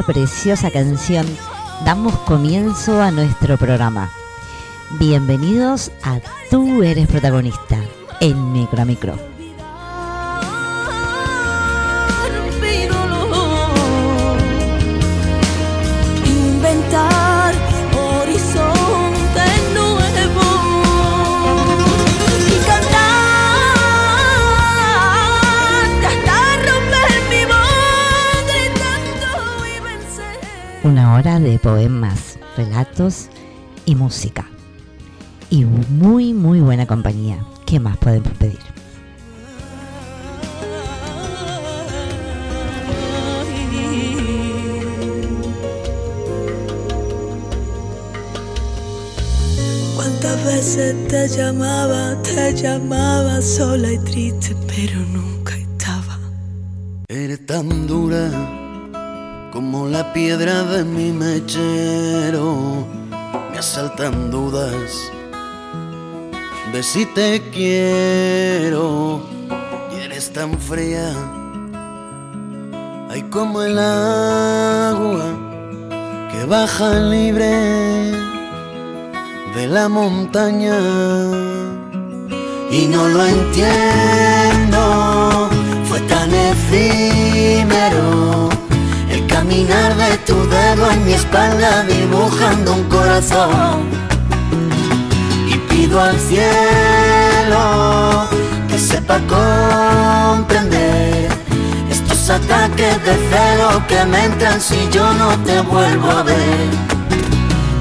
[0.00, 1.26] preciosa canción
[1.84, 4.10] damos comienzo a nuestro programa.
[4.98, 7.78] Bienvenidos a Tú eres protagonista
[8.20, 9.31] en Micro a Micro.
[30.84, 33.28] Una hora de poemas, relatos
[33.84, 34.46] y música.
[35.48, 37.44] Y muy, muy buena compañía.
[37.66, 38.58] ¿Qué más podemos pedir?
[49.94, 56.18] ¿Cuántas veces te llamaba, te llamaba sola y triste, pero nunca estaba?
[57.08, 58.61] Eres tan dura
[59.62, 62.84] como la piedra de mi mechero,
[63.52, 64.90] me asaltan dudas
[66.72, 69.22] de si te quiero.
[69.92, 71.14] Y eres tan fría,
[73.08, 75.26] hay como el agua
[76.32, 78.10] que baja libre
[79.54, 80.76] de la montaña.
[82.68, 84.80] Y no lo entiendo,
[85.88, 88.41] fue tan efímero
[89.52, 93.90] caminar de tu dedo en mi espalda dibujando un corazón.
[95.46, 97.60] Y pido al cielo
[98.68, 99.18] que sepa
[100.38, 101.28] comprender
[101.90, 106.68] estos ataques de celo que me entran si yo no te vuelvo a ver.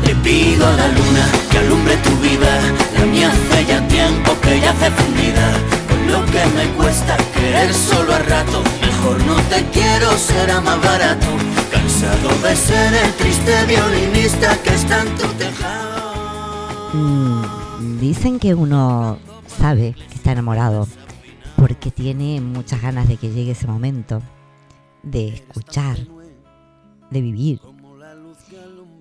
[0.05, 2.59] Le pido a la luna que alumbre tu vida,
[2.99, 5.53] la mía hace ya tiempo que ya hace fundida,
[5.88, 11.28] con lo que me cuesta querer solo a rato no te quiero, será más barato.
[11.72, 16.91] Cansado de ser el triste violinista que está en tu tejado.
[16.94, 19.17] Mm, dicen que uno
[19.47, 20.88] sabe que está enamorado
[21.56, 24.22] porque tiene muchas ganas de que llegue ese momento,
[25.03, 25.97] de escuchar,
[27.09, 27.62] de vivir.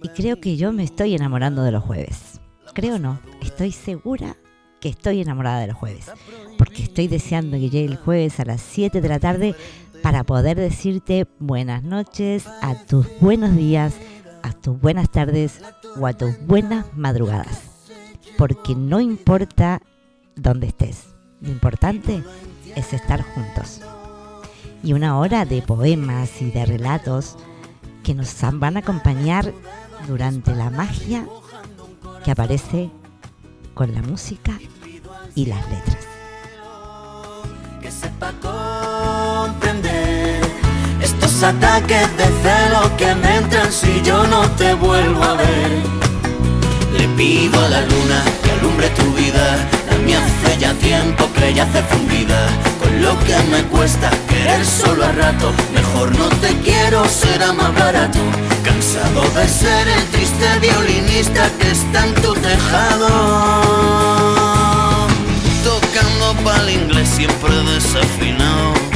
[0.02, 2.40] Y creo que yo me estoy enamorando de los jueves.
[2.74, 4.36] Creo no, estoy segura
[4.80, 6.10] que estoy enamorada de los jueves.
[6.56, 9.54] Porque estoy deseando que llegue el jueves a las 7 de la tarde
[10.10, 13.94] para poder decirte buenas noches, a tus buenos días,
[14.42, 15.60] a tus buenas tardes
[15.96, 17.60] o a tus buenas madrugadas.
[18.36, 19.80] Porque no importa
[20.34, 22.24] dónde estés, lo importante
[22.74, 23.82] es estar juntos.
[24.82, 27.36] Y una hora de poemas y de relatos
[28.02, 29.54] que nos van a acompañar
[30.08, 31.24] durante la magia
[32.24, 32.90] que aparece
[33.74, 34.58] con la música
[35.36, 36.04] y las letras.
[37.80, 39.69] Que
[41.42, 45.70] ataques de celo que me entran si yo no te vuelvo a ver.
[46.96, 49.56] Le pido a la luna que alumbre tu vida,
[49.88, 52.46] la mía hace ya tiempo que ya hace fundida.
[52.80, 57.74] Con lo que me cuesta querer solo a rato, mejor no te quiero, será más
[57.74, 58.18] barato.
[58.64, 63.80] Cansado de ser el triste violinista que está en tu tejado
[66.44, 68.89] para el inglés siempre desafinado.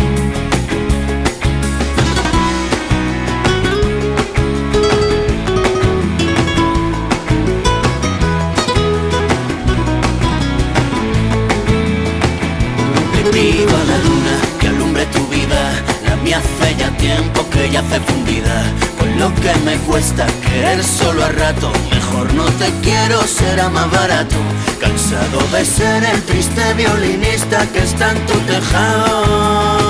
[16.38, 18.62] Hace ya tiempo que ya hace fundida.
[18.98, 23.90] Con lo que me cuesta querer solo a rato, mejor no te quiero, será más
[23.90, 24.36] barato.
[24.80, 29.84] Cansado de ser el triste violinista que está en tu tejado.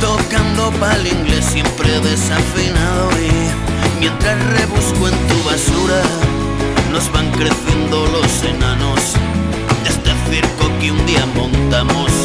[0.00, 6.02] Tocando pa'l inglés siempre desafinado Y mientras rebusco en tu basura
[6.92, 9.14] Nos van creciendo los enanos
[9.82, 12.23] De este circo que un día montamos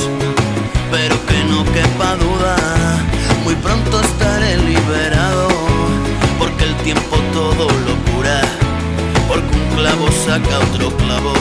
[11.20, 11.34] clavo,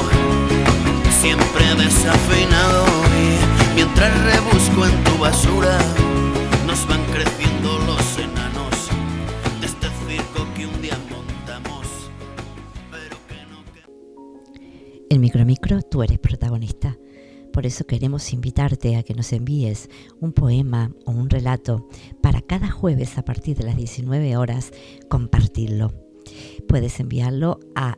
[1.21, 2.85] siempre desafinado
[3.17, 5.79] y mientras rebusco en tu basura,
[6.67, 8.89] nos van creciendo los enanos
[9.61, 11.87] de este circo que un día montamos,
[12.91, 13.65] pero que no...
[15.11, 16.97] En Micro Micro tú eres protagonista.
[17.53, 19.89] Por eso queremos invitarte a que nos envíes
[20.21, 21.89] un poema o un relato
[22.23, 24.71] para cada jueves a partir de las 19 horas
[25.09, 25.93] compartirlo.
[26.69, 27.97] Puedes enviarlo a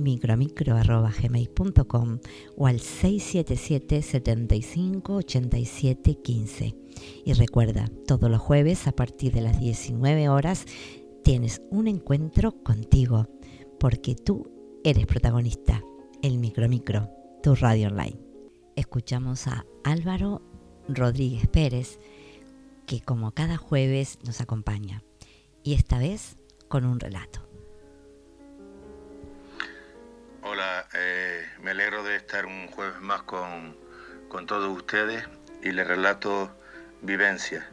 [0.00, 2.18] micromicro.gmail.com
[2.56, 6.76] o al 677 75 87 15.
[7.24, 10.66] Y recuerda, todos los jueves a partir de las 19 horas
[11.22, 13.28] tienes un encuentro contigo,
[13.78, 14.50] porque tú
[14.84, 15.82] eres protagonista.
[16.22, 17.10] El Micromicro,
[17.42, 18.18] tu radio online.
[18.76, 20.42] Escuchamos a Álvaro
[20.88, 21.98] Rodríguez Pérez,
[22.86, 25.02] que como cada jueves nos acompaña,
[25.62, 26.36] y esta vez
[26.68, 27.49] con un relato.
[30.52, 33.76] Hola, eh, me alegro de estar un jueves más con,
[34.28, 35.24] con todos ustedes
[35.62, 36.50] y les relato
[37.02, 37.70] Vivencia,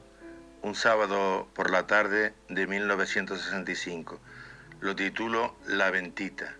[0.61, 4.19] un sábado por la tarde de 1965.
[4.79, 6.53] Lo titulo La Ventita.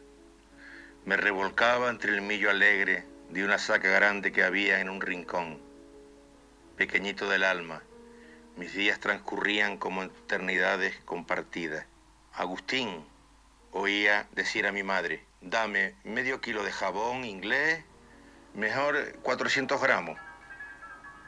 [1.06, 5.60] Me revolcaba entre el millo alegre de una saca grande que había en un rincón,
[6.78, 7.84] pequeñito del alma.
[8.56, 11.86] Mis días transcurrían como eternidades compartidas.
[12.34, 13.06] Agustín,
[13.72, 17.84] oía decir a mi madre, dame medio kilo de jabón inglés,
[18.54, 20.18] mejor 400 gramos.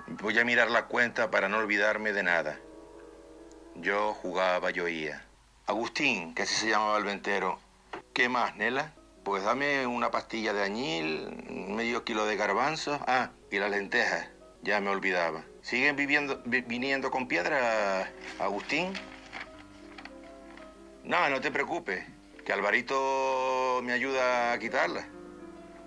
[0.07, 2.59] Voy a mirar la cuenta para no olvidarme de nada.
[3.75, 5.25] Yo jugaba, yo oía.
[5.67, 7.59] Agustín, que así se llamaba el ventero.
[8.13, 8.93] ¿Qué más, Nela?
[9.23, 11.29] Pues dame una pastilla de añil,
[11.69, 14.27] medio kilo de garbanzos, ah, y las lentejas.
[14.63, 15.43] Ya me olvidaba.
[15.61, 18.93] ¿Siguen viviendo, viniendo con piedra, Agustín?
[21.03, 22.03] No, no te preocupes,
[22.49, 25.07] que Alvarito me ayuda a quitarla.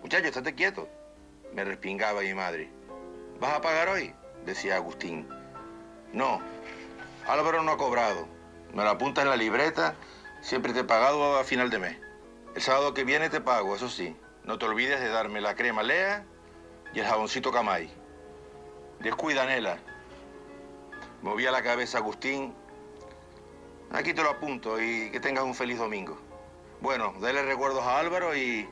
[0.00, 0.88] Muchacho, estate quieto.
[1.52, 2.70] Me respingaba mi madre.
[3.40, 4.14] ¿Vas a pagar hoy?
[4.46, 5.28] decía Agustín.
[6.12, 6.40] No,
[7.26, 8.28] Álvaro no ha cobrado.
[8.72, 9.96] Me lo apunta en la libreta,
[10.40, 11.96] siempre te he pagado a final de mes.
[12.54, 14.16] El sábado que viene te pago, eso sí.
[14.44, 16.24] No te olvides de darme la crema Lea
[16.94, 17.92] y el jaboncito Camay.
[19.00, 19.78] Descuida, Nela.
[21.22, 22.54] Movía la cabeza Agustín.
[23.90, 26.16] Aquí te lo apunto y que tengas un feliz domingo.
[26.82, 28.68] Bueno, dale recuerdos a Álvaro y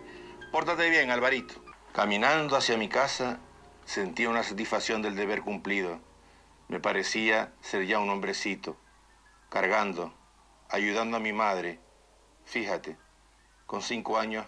[0.50, 1.54] pórtate bien, Alvarito.
[1.92, 3.38] Caminando hacia mi casa,
[3.84, 6.00] sentía una satisfacción del deber cumplido.
[6.66, 8.76] Me parecía ser ya un hombrecito,
[9.48, 10.12] cargando,
[10.70, 11.78] ayudando a mi madre.
[12.46, 12.96] Fíjate,
[13.66, 14.44] con cinco años,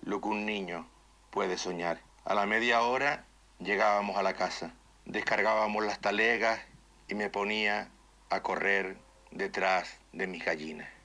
[0.00, 0.88] lo que un niño
[1.30, 2.00] puede soñar.
[2.24, 3.26] A la media hora
[3.58, 4.72] llegábamos a la casa,
[5.04, 6.58] descargábamos las talegas
[7.06, 7.90] y me ponía
[8.30, 8.96] a correr
[9.30, 10.97] detrás de mis gallinas.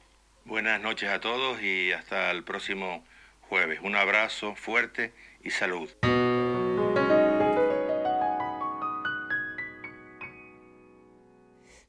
[0.46, 3.06] Buenas noches a todos y hasta el próximo
[3.48, 3.80] jueves.
[3.82, 5.90] Un abrazo fuerte y salud.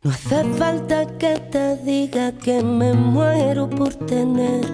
[0.03, 4.65] No hace falta que te diga que me muero por tener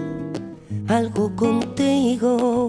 [0.87, 2.69] algo contigo.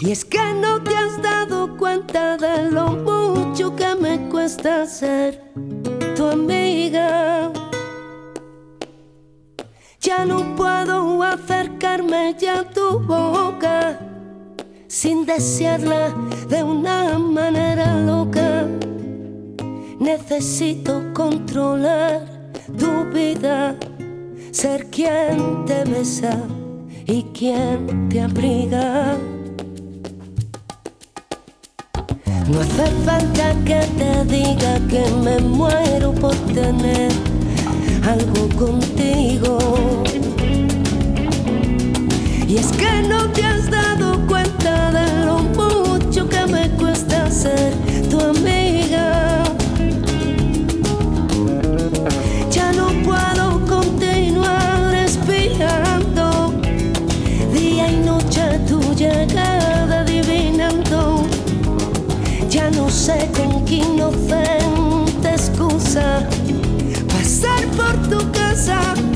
[0.00, 5.40] Y es que no te has dado cuenta de lo mucho que me cuesta ser
[10.10, 13.96] Ya no puedo acercarme ya a tu boca
[14.88, 16.12] sin desearla
[16.48, 18.66] de una manera loca.
[20.00, 22.26] Necesito controlar
[22.76, 23.76] tu vida,
[24.50, 26.36] ser quien te besa
[27.06, 29.16] y quien te abriga.
[32.48, 37.29] No hace falta que te diga que me muero por tener
[38.02, 39.58] algo contigo.
[42.46, 47.72] Y es que no te has dado cuenta de lo mucho que me cuesta ser
[48.10, 49.42] tu amiga.
[52.50, 56.52] Ya no puedo continuar respirando
[57.52, 61.22] día y noche tu llegada adivinando.
[62.48, 66.26] Ya no sé con qué inocente excusa
[68.66, 69.09] tu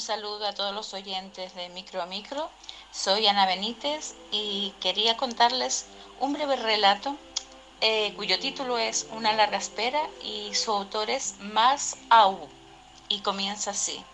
[0.00, 2.50] saludo a todos los oyentes de Micro a Micro.
[2.92, 5.86] Soy Ana Benítez y quería contarles
[6.20, 7.16] un breve relato
[7.80, 12.48] eh, cuyo título es Una larga espera y su autor es Mas Au
[13.08, 14.04] y comienza así.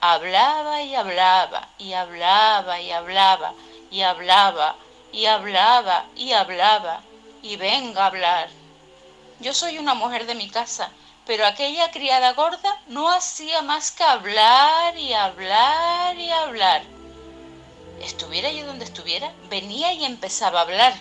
[0.00, 3.54] Hablaba y hablaba y hablaba y hablaba
[3.90, 4.76] y hablaba
[5.12, 7.02] y hablaba y hablaba
[7.42, 8.50] y venga a hablar.
[9.40, 10.90] Yo soy una mujer de mi casa,
[11.32, 16.82] pero aquella criada gorda no hacía más que hablar y hablar y hablar.
[18.02, 20.94] Estuviera yo donde estuviera, venía y empezaba a hablar.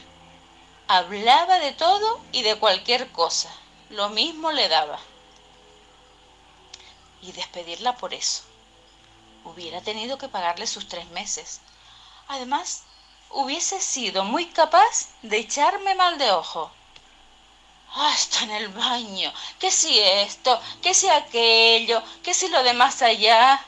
[0.87, 3.53] Hablaba de todo y de cualquier cosa.
[3.89, 4.99] Lo mismo le daba.
[7.21, 8.43] Y despedirla por eso.
[9.43, 11.59] Hubiera tenido que pagarle sus tres meses.
[12.29, 12.83] Además,
[13.31, 16.71] hubiese sido muy capaz de echarme mal de ojo.
[17.93, 19.33] Ah, está en el baño.
[19.59, 23.63] Que si esto, que si aquello, que si lo de más allá.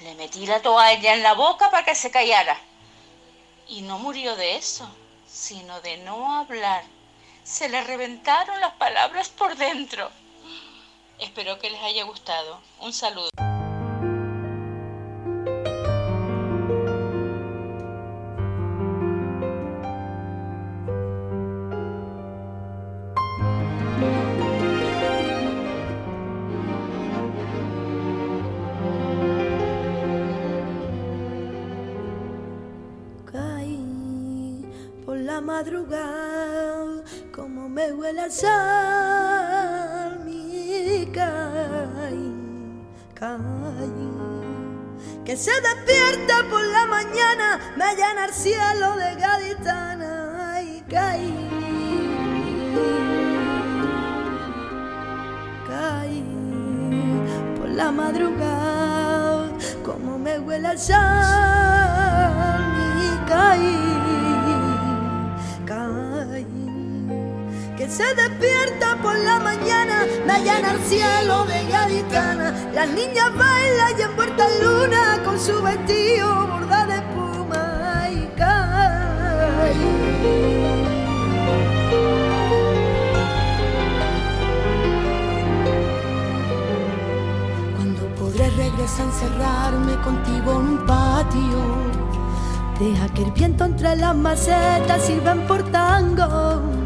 [0.00, 2.58] Le metí la toalla en la boca para que se callara.
[3.68, 4.88] Y no murió de eso,
[5.28, 6.84] sino de no hablar.
[7.44, 10.10] Se le reventaron las palabras por dentro.
[11.18, 12.60] Espero que les haya gustado.
[12.78, 13.49] Un saludo.
[45.24, 51.48] Que se despierta por la mañana, me llena el cielo de gaditana, y caí.
[55.68, 56.24] Caí
[57.56, 59.50] por la madrugada,
[59.84, 61.00] como me huele al sal,
[63.02, 63.99] y caí, caí.
[67.90, 72.54] Se despierta por la mañana, me llena el cielo de gaditana.
[72.72, 78.28] Las niñas bailan y envuelta en luna con su vestido bordado de espuma, y
[88.18, 91.60] podré regresar a encerrarme contigo en un patio.
[92.78, 96.79] Deja que el viento entre las macetas sirvan por tango.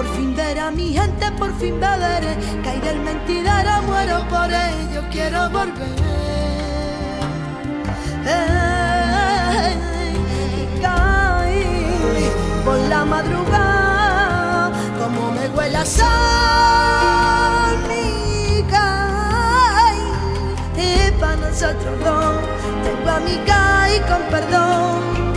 [0.00, 2.34] Por fin ver a mi gente, por fin beberé.
[2.64, 5.88] Caí del mentidero, muero por ello, quiero volver.
[8.24, 9.76] Ey,
[10.62, 12.30] y caí
[12.64, 20.00] por la madrugada, como me huele a sal, mi caí.
[20.78, 22.36] Y para nosotros dos,
[22.84, 25.29] tengo a mi caí con perdón.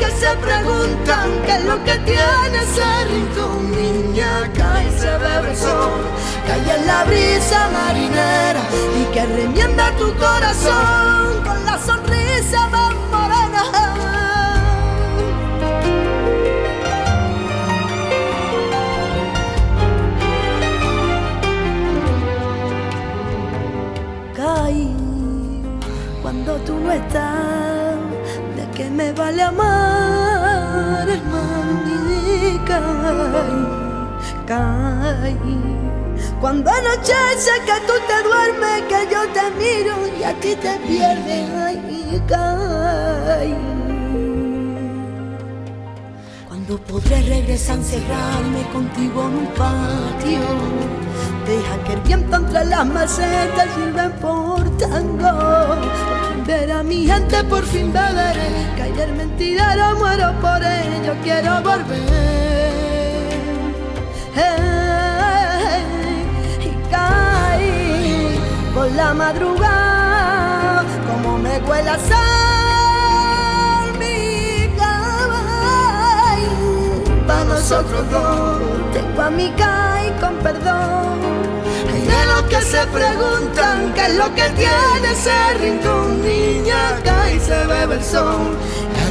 [0.00, 3.70] Que se preguntan qué es lo que tiene ese rincón.
[3.70, 6.02] Niña, cae se bebe el sol,
[6.46, 8.62] cae en la brisa marinera
[8.98, 13.40] y que remienda tu corazón con la sonrisa más morena.
[26.22, 27.96] Cuando tú no estás,
[28.56, 29.89] de qué me vale amar,
[32.66, 33.70] caí,
[34.46, 35.36] caí.
[36.40, 41.50] Cuando anochece que tú te duermes, que yo te miro y a ti te pierdes,
[41.56, 43.54] ay, caí.
[46.48, 50.40] Cuando podré regresar encerrarme contigo en un patio.
[51.46, 56.19] Deja que el viento entre las macetas sirva por tango
[56.50, 58.50] ver mi gente por fin beberé.
[58.76, 62.00] Que ayer mentira muero por ello, quiero volver.
[66.68, 68.38] Y caí
[68.74, 75.44] por la madrugada, como me huele a sal mi cama.
[77.26, 78.58] Para nosotros dos,
[78.92, 79.48] tengo a mi
[80.06, 81.29] y con perdón.
[82.50, 86.20] Que se preguntan qué es lo que tiene ese rincón.
[86.20, 88.58] Niña, Kai se bebe el sol.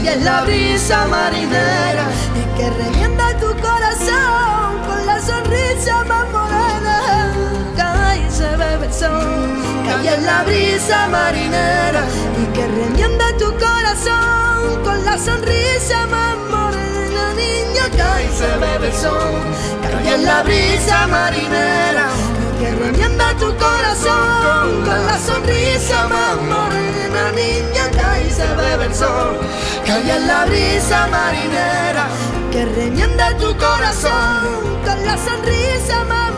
[0.04, 2.06] Y es la brisa marinera
[2.36, 7.34] y que revienta tu corazón con la sonrisa más morena.
[7.78, 12.04] Cae se bebe el sol, cae en la brisa marinera
[12.42, 17.34] y que remienda tu corazón con la sonrisa más morena.
[17.36, 19.44] Niña, cae se bebe el sol,
[19.82, 22.29] cae en la brisa marinera y
[22.60, 27.32] que remienda tu corazón con la sonrisa más morena.
[27.32, 29.40] Niña, cae se bebe el sol,
[29.86, 32.08] cae en la brisa marinera
[32.52, 36.29] que remienda tu corazón con la sonrisa más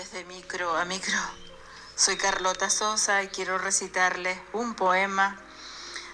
[0.00, 1.18] oyentes de micro a micro.
[1.94, 5.38] Soy Carlota Sosa y quiero recitarles un poema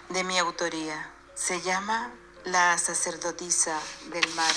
[0.08, 1.12] de mi autoría.
[1.34, 2.10] Se llama
[2.44, 3.78] La sacerdotisa
[4.10, 4.54] del mar.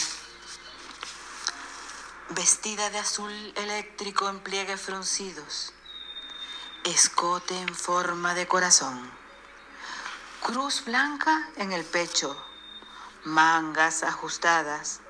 [2.30, 5.74] Vestida de azul eléctrico en pliegues fruncidos,
[6.86, 9.12] escote en forma de corazón,
[10.42, 12.36] cruz blanca en el pecho,
[13.26, 15.02] mangas ajustadas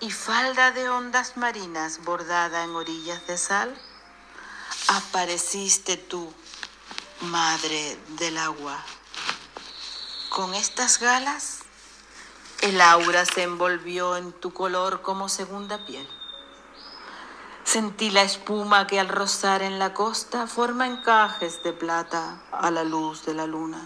[0.00, 3.74] y falda de ondas marinas bordada en orillas de sal,
[4.88, 6.32] apareciste tú,
[7.20, 8.78] madre del agua.
[10.28, 11.60] Con estas galas,
[12.60, 16.08] el aura se envolvió en tu color como segunda piel.
[17.64, 22.84] Sentí la espuma que al rozar en la costa forma encajes de plata a la
[22.84, 23.82] luz de la luna.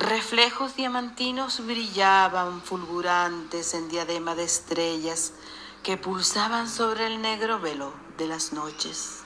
[0.00, 5.34] Reflejos diamantinos brillaban fulgurantes en diadema de estrellas
[5.82, 9.18] que pulsaban sobre el negro velo de las noches.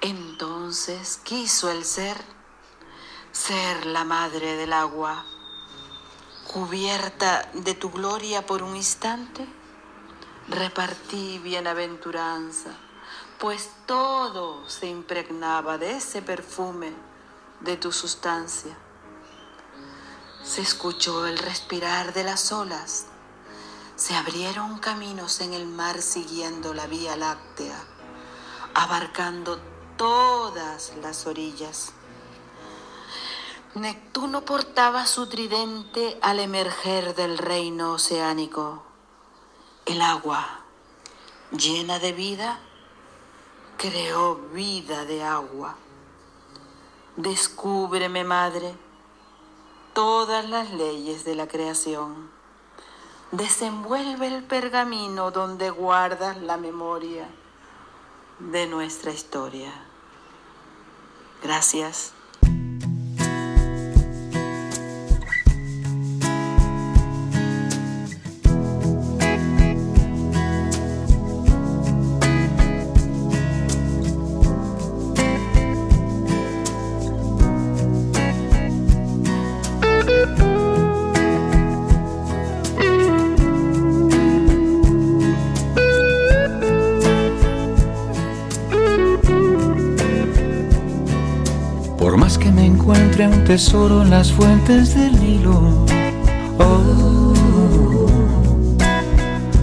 [0.00, 2.20] Entonces quiso el ser
[3.30, 5.24] ser la madre del agua,
[6.52, 9.46] cubierta de tu gloria por un instante,
[10.48, 12.70] repartí bienaventuranza,
[13.38, 16.92] pues todo se impregnaba de ese perfume
[17.60, 18.76] de tu sustancia.
[20.46, 23.06] Se escuchó el respirar de las olas.
[23.96, 27.76] Se abrieron caminos en el mar siguiendo la vía láctea,
[28.72, 29.58] abarcando
[29.96, 31.92] todas las orillas.
[33.74, 38.84] Neptuno portaba su tridente al emerger del reino oceánico.
[39.84, 40.60] El agua,
[41.50, 42.60] llena de vida,
[43.76, 45.74] creó vida de agua.
[47.16, 48.85] Descúbreme, madre,
[49.96, 52.28] todas las leyes de la creación.
[53.32, 57.26] Desenvuelve el pergamino donde guardas la memoria
[58.38, 59.72] de nuestra historia.
[61.42, 62.12] Gracias.
[93.46, 95.86] Tesoro en las fuentes del Nilo,
[96.58, 97.32] oh,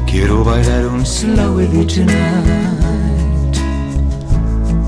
[0.05, 1.97] quiero bailar un slow tonight,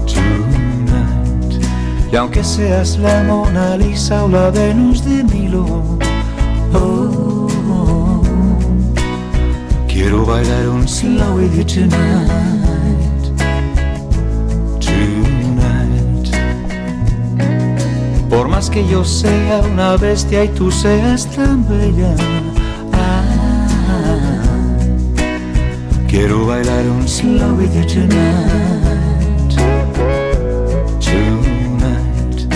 [0.05, 1.63] tonight.
[2.09, 5.83] Y aunque seas la Mona Lisa o la Venus de Milo,
[6.73, 8.21] oh,
[9.89, 12.44] quiero bailar un slow tonight,
[18.75, 22.13] que yo sea una bestia y tú seas tan bella,
[22.91, 23.23] ah,
[26.09, 29.55] quiero bailar un slow with you tonight,
[30.99, 32.49] tonight.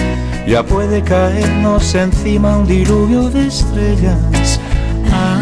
[0.45, 4.59] Ya puede caernos encima un diluvio de estrellas.
[5.13, 5.39] Ah,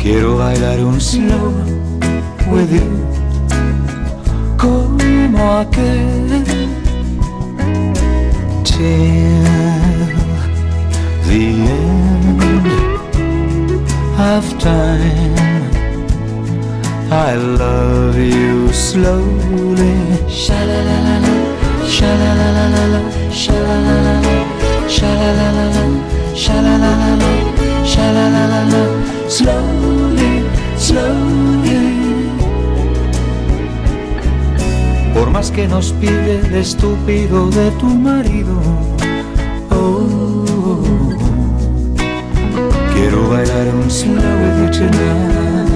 [0.00, 1.52] quiero bailar un slow
[2.50, 3.04] with you
[4.58, 6.53] como aquel
[8.74, 9.44] till
[11.28, 11.44] the
[11.78, 12.40] end
[14.34, 15.62] of time.
[17.12, 19.94] I love you slowly.
[20.28, 21.34] Sha la la la la,
[21.96, 23.00] sha la la la la la,
[23.40, 24.34] sha la la la la,
[24.96, 25.84] sha la la la la,
[26.42, 27.32] sha la la la la,
[27.92, 28.82] sha la la la la,
[29.28, 30.03] slowly, slowly.
[35.54, 38.60] Que nos pide el estúpido de tu marido,
[39.70, 40.44] oh,
[42.92, 45.70] quiero bailar un slow with you tonight,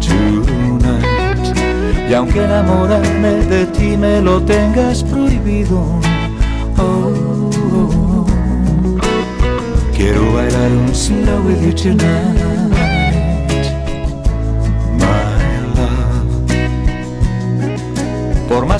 [0.00, 1.56] tonight.
[2.10, 5.80] Y aunque enamorarme de ti me lo tengas prohibido,
[6.76, 8.26] oh,
[9.96, 12.49] quiero bailar un slow with you tonight,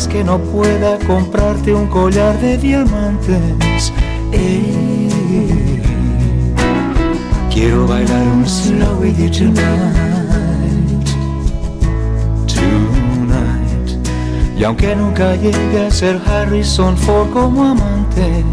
[0.09, 3.93] Que no pueda comprarte un collar de diamantes,
[4.33, 5.81] eh,
[7.53, 11.07] quiero bailar un slow with you tonight,
[12.47, 14.09] tonight.
[14.59, 18.45] Y aunque nunca llegue a ser Harrison Ford como amante,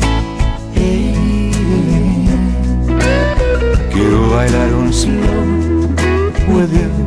[0.76, 1.52] eh,
[3.92, 5.88] quiero bailar un slow
[6.50, 7.07] with you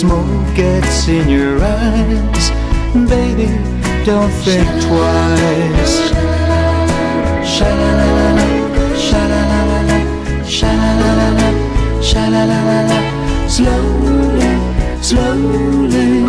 [0.00, 2.50] smoke gets in your eyes,
[2.94, 3.48] baby,
[4.06, 5.96] don't think twice.
[7.44, 8.46] Sha-la-la-la-la,
[9.06, 9.98] sha-la-la-la-la,
[10.56, 11.48] sha-la-la-la-la,
[12.00, 12.98] sha-la-la-la-la,
[13.46, 14.52] slowly,
[15.02, 16.24] slowly.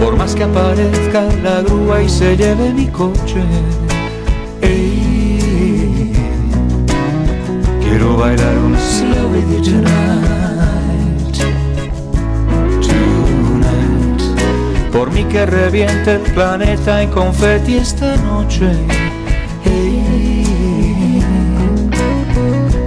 [0.00, 3.44] Por más que aparezca la grúa y se lleve mi coche,
[4.62, 6.12] ey,
[7.82, 10.45] quiero bailar un slow with you tonight,
[15.16, 18.70] Mí que reviente el planeta en confeti esta noche,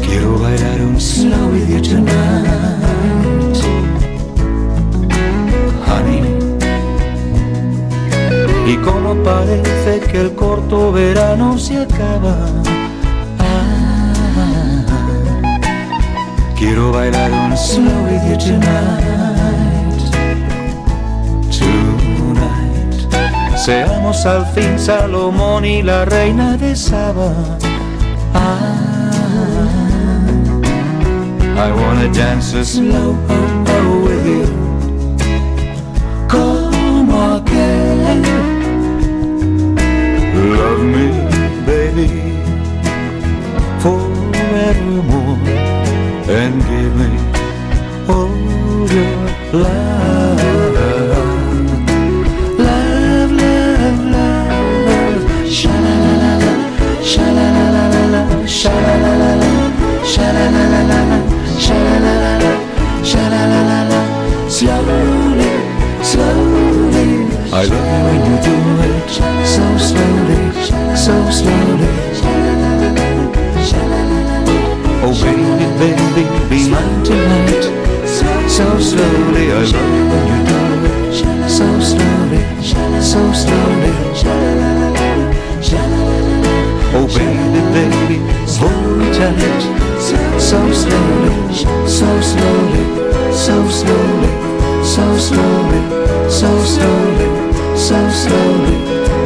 [0.05, 2.45] quiero bailar un slow with you tonight,
[5.87, 6.21] honey.
[8.67, 12.37] Y como parece que el corto verano se acaba,
[13.39, 14.85] ah,
[16.55, 19.18] quiero bailar un slow with you tonight,
[23.69, 27.31] Seamos al fin Salomón y la reina de Saba.
[28.33, 29.11] Ah,
[31.55, 34.47] I wanna dance a slow oh, with you.
[36.27, 38.23] Como aquel
[40.33, 41.07] Love me,
[41.67, 42.07] baby,
[43.83, 45.37] forevermore,
[46.27, 47.09] and give me
[48.07, 49.98] all your love.
[61.69, 62.51] Sha la la la
[63.03, 64.01] sha la la la.
[64.49, 65.51] Slowly,
[66.01, 67.09] slowly.
[67.51, 68.55] I love you when you do
[68.89, 69.09] it
[69.53, 70.41] so slowly,
[71.05, 71.89] so slowly.
[75.01, 77.63] Oh baby, baby, be mine tonight.
[78.55, 80.08] So slowly, I love you
[96.39, 97.27] so slowly,
[97.75, 98.77] so slowly,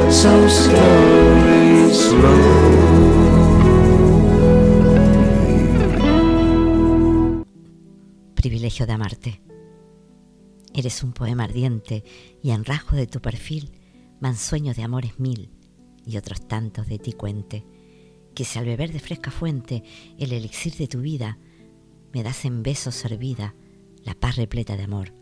[0.09, 2.73] so slowly, slowly.
[8.33, 9.41] Privilegio de amarte.
[10.73, 12.03] Eres un poema ardiente
[12.41, 13.71] y en rasgos de tu perfil
[14.19, 15.51] van sueños de amores mil
[16.07, 17.63] y otros tantos de ti cuente,
[18.33, 19.83] que si al beber de fresca fuente
[20.17, 21.37] el elixir de tu vida,
[22.11, 23.53] me das en besos servida
[24.03, 25.13] la paz repleta de amor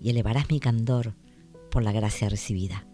[0.00, 1.16] y elevarás mi candor
[1.72, 2.86] por la gracia recibida.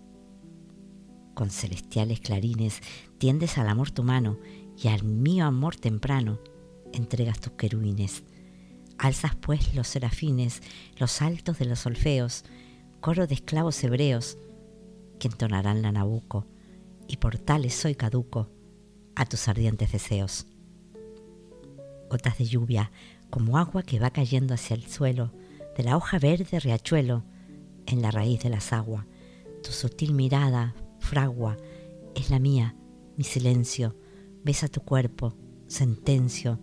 [1.35, 2.81] Con celestiales clarines
[3.19, 4.39] tiendes al amor tu mano
[4.77, 6.39] y al mío amor temprano
[6.93, 8.23] entregas tus querubines.
[8.97, 10.63] Alzas pues los serafines,
[10.97, 12.45] los altos de los solfeos,
[13.01, 14.39] coro de esclavos hebreos
[15.19, 16.47] que entonarán la nabuco,
[17.09, 18.49] y por tales soy caduco
[19.17, 20.47] a tus ardientes deseos.
[22.09, 22.93] Gotas de lluvia,
[23.29, 25.33] como agua que va cayendo hacia el suelo,
[25.77, 27.25] de la hoja verde riachuelo,
[27.89, 29.07] en la raíz de las aguas,
[29.63, 31.57] tu sutil mirada, fragua,
[32.15, 32.77] es la mía,
[33.17, 33.97] mi silencio,
[34.45, 35.35] besa tu cuerpo,
[35.67, 36.61] sentencio,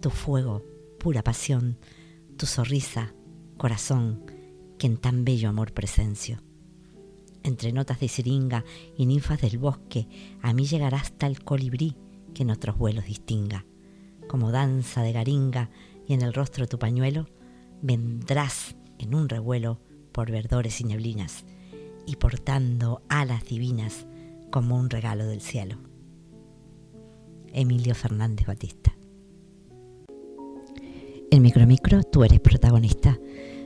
[0.00, 0.64] tu fuego,
[0.98, 1.78] pura pasión,
[2.36, 3.14] tu sonrisa,
[3.56, 4.24] corazón,
[4.78, 6.42] que en tan bello amor presencio.
[7.44, 8.64] entre notas de siringa
[8.96, 10.06] y ninfas del bosque,
[10.42, 11.96] a mí llegará hasta el colibrí
[12.34, 13.64] que en otros vuelos distinga.
[14.28, 15.70] Como danza de garinga
[16.06, 17.26] y en el rostro tu pañuelo,
[17.80, 19.80] vendrás en un revuelo
[20.18, 21.44] por verdores y neblinas
[22.04, 24.04] y portando alas divinas
[24.50, 25.78] como un regalo del cielo.
[27.52, 28.96] Emilio Fernández Batista.
[31.30, 33.16] En Micromicro tú eres protagonista.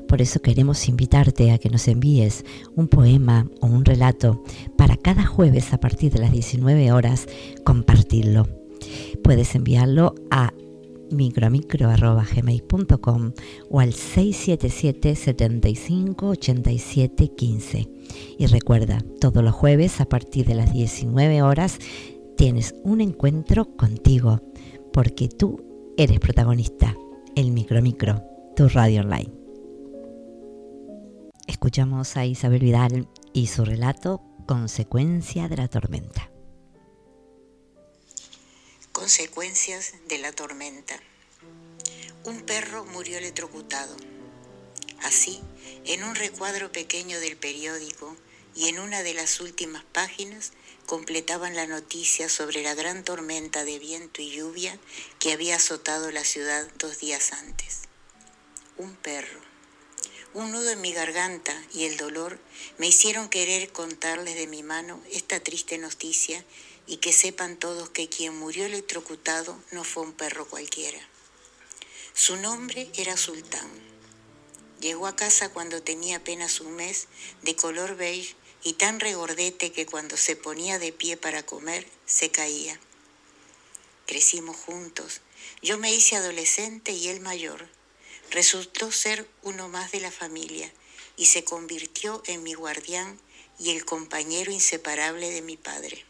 [0.07, 2.45] Por eso queremos invitarte a que nos envíes
[2.77, 4.45] un poema o un relato
[4.77, 7.29] para cada jueves a partir de las 19 horas
[7.65, 8.47] compartirlo.
[9.25, 10.53] Puedes enviarlo a
[11.13, 13.33] micromicro.gmail.com
[13.71, 17.89] o al 677 75 87 15.
[18.39, 21.79] Y recuerda, todos los jueves a partir de las 19 horas
[22.37, 24.41] tienes un encuentro contigo,
[24.93, 25.63] porque tú
[25.97, 26.97] eres protagonista.
[27.35, 28.23] El Micromicro,
[28.57, 29.31] tu radio online.
[31.47, 36.32] Escuchamos a Isabel Vidal y su relato Consecuencia de la tormenta.
[39.03, 40.95] Consecuencias de la tormenta.
[42.23, 43.97] Un perro murió electrocutado.
[45.01, 45.43] Así,
[45.85, 48.17] en un recuadro pequeño del periódico
[48.55, 50.53] y en una de las últimas páginas
[50.87, 54.79] completaban la noticia sobre la gran tormenta de viento y lluvia
[55.19, 57.81] que había azotado la ciudad dos días antes.
[58.77, 59.41] Un perro.
[60.33, 62.39] Un nudo en mi garganta y el dolor
[62.79, 66.45] me hicieron querer contarles de mi mano esta triste noticia
[66.87, 71.01] y que sepan todos que quien murió electrocutado no fue un perro cualquiera.
[72.15, 73.71] Su nombre era Sultán.
[74.81, 77.07] Llegó a casa cuando tenía apenas un mes,
[77.43, 82.31] de color beige y tan regordete que cuando se ponía de pie para comer se
[82.31, 82.79] caía.
[84.07, 85.21] Crecimos juntos.
[85.63, 87.69] Yo me hice adolescente y él mayor.
[88.31, 90.73] Resultó ser uno más de la familia
[91.17, 93.21] y se convirtió en mi guardián
[93.59, 96.05] y el compañero inseparable de mi padre.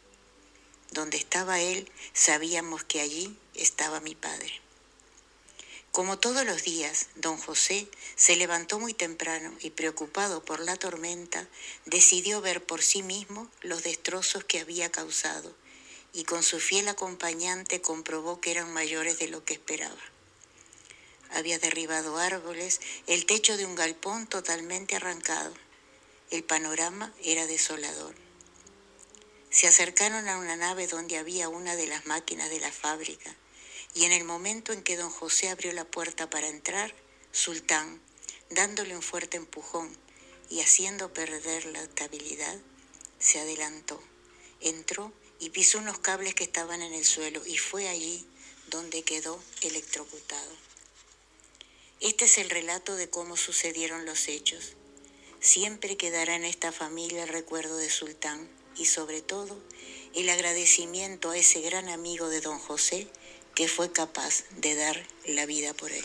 [0.93, 4.61] Donde estaba él, sabíamos que allí estaba mi padre.
[5.91, 11.49] Como todos los días, don José se levantó muy temprano y preocupado por la tormenta,
[11.87, 15.55] decidió ver por sí mismo los destrozos que había causado
[16.13, 20.01] y con su fiel acompañante comprobó que eran mayores de lo que esperaba.
[21.31, 25.55] Había derribado árboles, el techo de un galpón totalmente arrancado.
[26.31, 28.22] El panorama era desolador.
[29.53, 33.37] Se acercaron a una nave donde había una de las máquinas de la fábrica
[33.95, 36.95] y en el momento en que don José abrió la puerta para entrar,
[37.33, 38.01] Sultán,
[38.49, 39.95] dándole un fuerte empujón
[40.49, 42.59] y haciendo perder la estabilidad,
[43.19, 44.03] se adelantó,
[44.63, 48.27] entró y pisó unos cables que estaban en el suelo y fue allí
[48.69, 50.57] donde quedó electrocutado.
[52.01, 54.77] Este es el relato de cómo sucedieron los hechos.
[55.41, 59.59] Siempre quedará en esta familia el recuerdo de Sultán y sobre todo
[60.15, 63.09] el agradecimiento a ese gran amigo de don José
[63.55, 66.05] que fue capaz de dar la vida por él.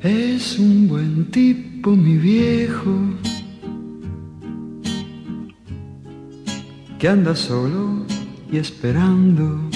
[0.00, 2.94] Es un buen tipo mi viejo
[6.98, 8.06] que anda solo
[8.50, 9.75] y esperando.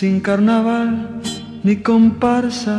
[0.00, 1.20] sin carnaval
[1.62, 2.78] ni comparsa.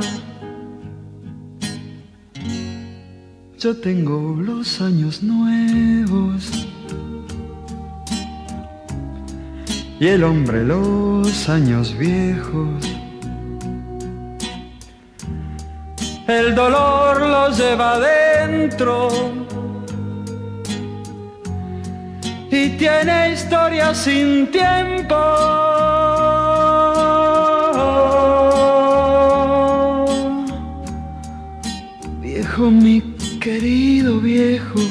[3.60, 6.67] Yo tengo los años nuevos
[9.99, 12.84] y el hombre los años viejos.
[16.27, 19.10] El dolor los lleva adentro
[22.49, 25.21] y tiene historia sin tiempo.
[32.62, 33.02] Viejo, mi
[33.39, 34.82] querido viejo,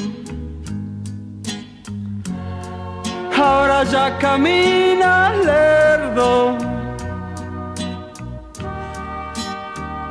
[3.33, 6.57] ahora ya camina lerdo,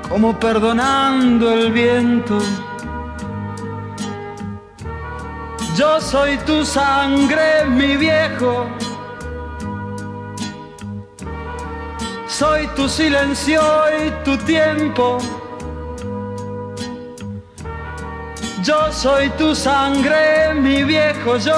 [0.08, 2.38] como perdonando el viento.
[5.76, 8.70] Yo soy tu sangre, mi viejo.
[12.26, 13.60] Soy tu silencio
[14.02, 15.18] y tu tiempo.
[18.62, 21.56] Yo soy tu sangre, mi viejo yo.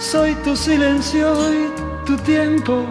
[0.00, 1.70] Soy tu silencio y
[2.04, 2.84] tu tiempo.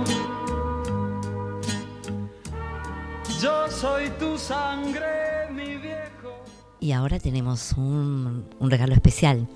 [3.42, 6.42] Yo soy tu sangre, mi viejo.
[6.80, 9.50] Y ahora tenemos un, un regalo especial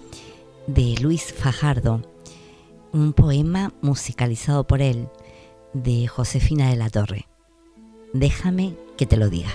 [0.68, 2.02] de Luis Fajardo,
[2.92, 5.08] un poema musicalizado por él
[5.72, 7.28] de Josefina de la Torre.
[8.12, 9.52] Déjame que te lo diga.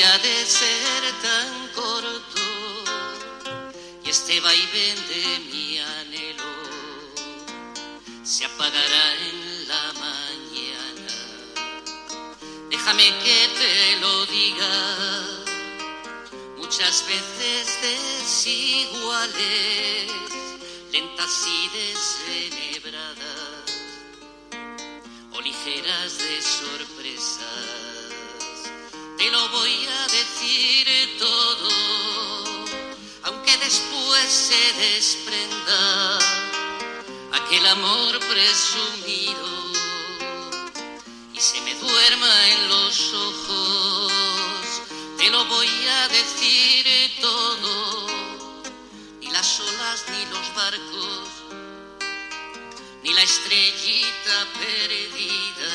[0.00, 2.40] De ser tan corto
[4.02, 6.44] y este vaivén de mi anhelo
[8.22, 11.16] se apagará en la mañana.
[12.70, 14.74] Déjame que te lo diga,
[16.56, 19.30] muchas veces desiguales,
[20.92, 23.18] lentas y descerebradas
[25.34, 27.89] o ligeras de sorpresas.
[29.20, 31.68] Te lo voy a decir todo,
[33.24, 36.18] aunque después se desprenda
[37.30, 39.72] aquel amor presumido
[41.34, 44.12] y se me duerma en los ojos.
[45.18, 46.86] Te lo voy a decir
[47.20, 48.06] todo,
[49.20, 51.28] ni las olas ni los barcos
[53.02, 55.72] ni la estrellita perdida,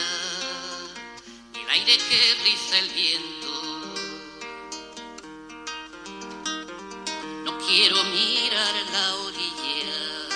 [1.53, 3.44] ni el aire que riza el viento.
[7.68, 10.30] Quiero mirar la orilla,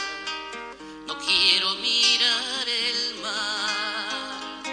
[1.07, 4.63] no quiero mirar el mar,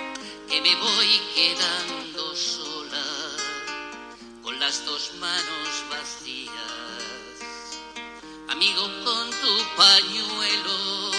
[0.49, 3.05] que me voy quedando sola,
[4.43, 6.53] con las dos manos vacías.
[8.49, 11.11] Amigo, con tu pañuelo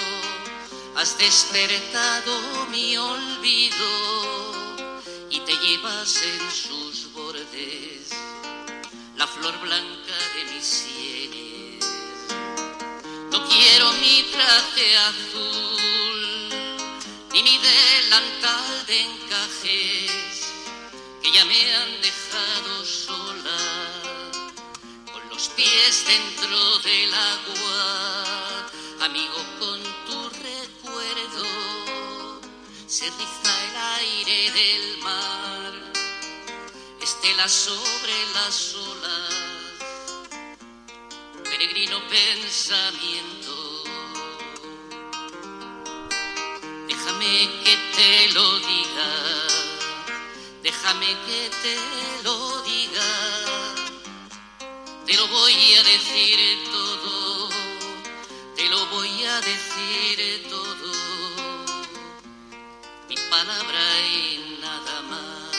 [0.96, 3.90] has despertado mi olvido
[5.30, 8.10] y te llevas en sus bordes
[9.18, 10.97] la flor blanca de mis sienes.
[13.70, 16.20] Quiero mi traje azul
[17.34, 20.53] ni mi delantal de encajes
[21.22, 23.59] que ya me han dejado sola
[25.11, 28.70] con los pies dentro del agua,
[29.01, 31.45] amigo con tu recuerdo,
[32.88, 35.74] se riza el aire del mar,
[37.01, 39.47] estela sobre las olas,
[41.43, 43.47] peregrino pensamiento.
[47.20, 49.09] Déjame que te lo diga,
[50.61, 51.76] déjame que te
[52.24, 53.09] lo diga.
[55.03, 57.49] Te lo voy a decir todo,
[58.55, 60.91] te lo voy a decir todo,
[63.09, 65.57] mi palabra y nada más.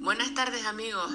[0.00, 1.10] Buenas tardes amigos,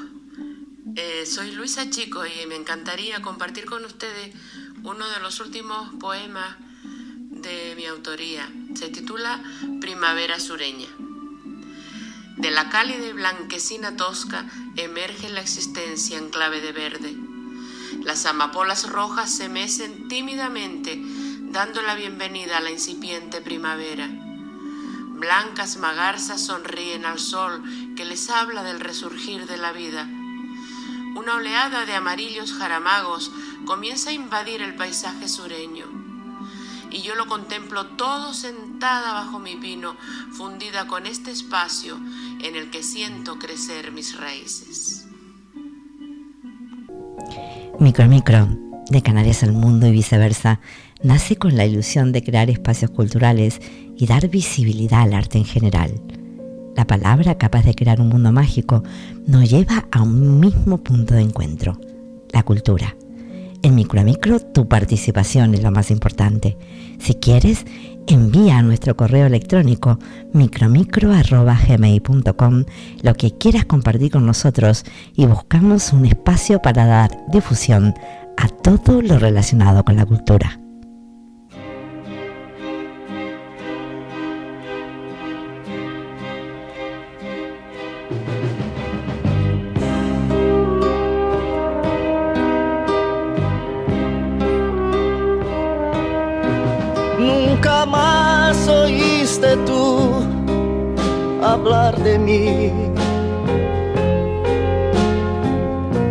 [0.93, 4.36] Eh, soy Luisa Chico y me encantaría compartir con ustedes
[4.83, 8.47] uno de los últimos poemas de mi autoría.
[8.75, 9.41] Se titula
[9.81, 10.88] Primavera Sureña.
[12.38, 17.15] De la cálida y blanquecina tosca emerge la existencia en clave de verde.
[18.03, 21.01] Las amapolas rojas se mecen tímidamente,
[21.51, 24.07] dando la bienvenida a la incipiente primavera.
[24.07, 27.63] Blancas magarzas sonríen al sol
[27.95, 30.07] que les habla del resurgir de la vida.
[31.16, 33.32] Una oleada de amarillos jaramagos
[33.66, 35.86] comienza a invadir el paisaje sureño.
[36.91, 39.95] Y yo lo contemplo todo sentada bajo mi pino,
[40.32, 41.97] fundida con este espacio
[42.43, 45.07] en el que siento crecer mis raíces.
[47.80, 48.47] Micro Micro,
[48.89, 50.59] de Canarias al mundo y viceversa,
[51.03, 53.59] nace con la ilusión de crear espacios culturales
[53.97, 56.01] y dar visibilidad al arte en general.
[56.76, 58.84] La palabra capaz de crear un mundo mágico
[59.26, 61.80] nos lleva a un mismo punto de encuentro,
[62.32, 62.95] la cultura.
[63.63, 66.57] En Micro a Micro tu participación es lo más importante.
[66.99, 67.65] Si quieres,
[68.07, 69.97] envía a nuestro correo electrónico
[70.34, 72.65] micromicro.gmail.com
[73.01, 74.84] lo que quieras compartir con nosotros
[75.15, 77.95] y buscamos un espacio para dar difusión
[78.38, 80.59] a todo lo relacionado con la cultura.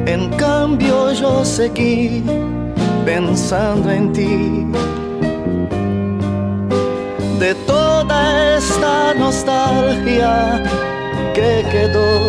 [0.07, 2.23] En cambio yo seguí
[3.05, 4.65] pensando en ti.
[7.41, 10.63] De toda esta nostalgia
[11.35, 12.21] que quedó,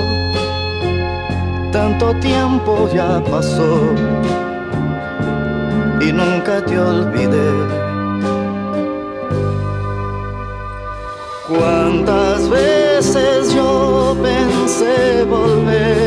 [1.71, 3.81] tanto tiempo ya pasó
[6.01, 7.84] y nunca te olvidé.
[14.75, 16.04] Pensé volver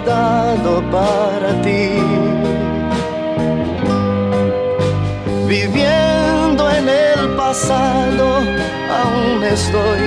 [0.00, 1.90] olvidado para ti.
[5.46, 8.38] Viviendo en el pasado,
[9.00, 10.02] aún estoy,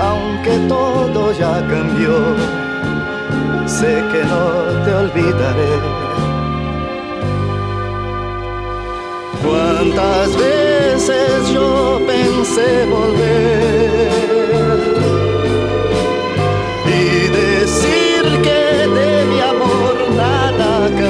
[0.00, 2.14] aunque todo ya cambió,
[3.66, 6.06] sé que no te olvidaré.
[9.44, 14.45] Cuántas veces yo pensé volver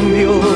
[0.03, 0.55] nada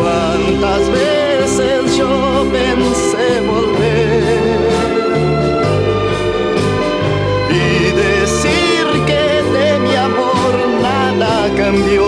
[0.00, 4.58] Cuántas veces yo pensé volver
[7.48, 9.24] y decir que
[9.56, 12.06] de mi amor nada cambió.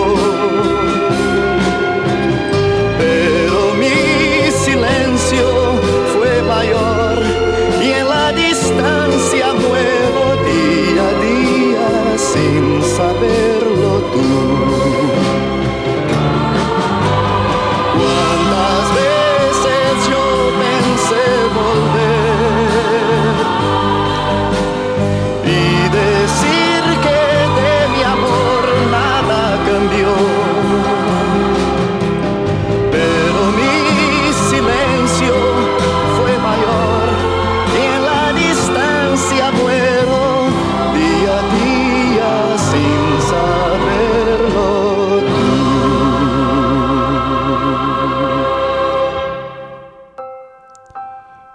[2.99, 5.47] Pero mi silencio
[6.13, 7.23] fue mayor
[7.81, 9.06] y en la distancia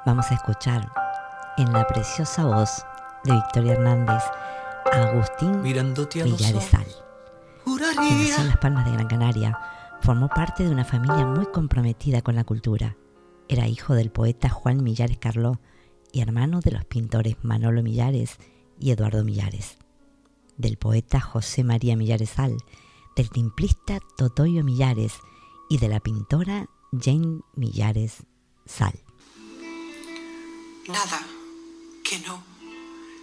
[0.05, 0.91] vamos a escuchar
[1.57, 2.85] en la preciosa voz
[3.25, 4.23] de Victoria Hernández
[4.93, 6.87] a Agustín Villarezal.
[7.65, 9.59] Que nació en Las Palmas de Gran Canaria,
[10.01, 12.97] formó parte de una familia muy comprometida con la cultura.
[13.49, 15.61] Era hijo del poeta Juan Millares Carló
[16.11, 18.39] y hermano de los pintores Manolo Millares
[18.81, 19.79] y Eduardo Millares,
[20.57, 22.57] del poeta José María Millares Sal,
[23.15, 25.15] del timplista Totoyo Millares
[25.69, 28.25] y de la pintora Jane Millares
[28.65, 29.02] Sal.
[30.89, 31.25] Nada,
[32.03, 32.43] que no,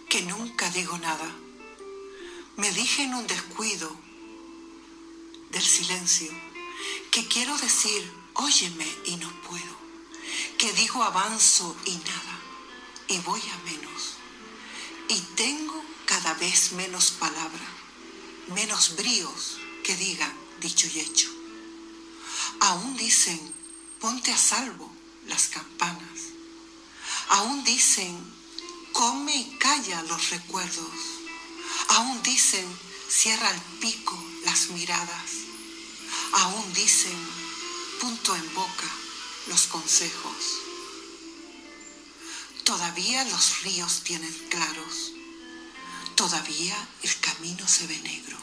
[0.07, 1.30] que nunca digo nada.
[2.55, 3.93] Me dije en un descuido
[5.51, 6.32] del silencio
[7.12, 9.76] que quiero decir, óyeme y no puedo,
[10.57, 12.39] que digo avanzo y nada,
[13.07, 14.14] y voy a menos,
[15.10, 17.68] y tengo cada vez menos palabra,
[18.55, 21.30] menos bríos que digan dicho y hecho.
[22.62, 23.39] Aún dicen,
[23.99, 24.91] ponte a salvo
[25.28, 26.18] las campanas.
[27.30, 28.18] Aún dicen,
[28.92, 30.94] come y calla los recuerdos.
[31.90, 32.66] Aún dicen,
[33.08, 35.32] cierra el pico las miradas.
[36.34, 37.18] Aún dicen,
[38.02, 38.90] punto en boca
[39.48, 40.60] los consejos.
[42.64, 45.12] Todavía los ríos tienen claros.
[46.16, 48.38] Todavía el camino se ve negro.